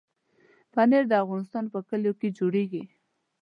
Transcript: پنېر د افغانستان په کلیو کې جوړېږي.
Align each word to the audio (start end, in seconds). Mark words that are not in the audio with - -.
پنېر 0.73 1.03
د 1.09 1.13
افغانستان 1.23 1.65
په 1.73 1.79
کلیو 1.89 2.17
کې 2.19 2.29
جوړېږي. 2.37 2.83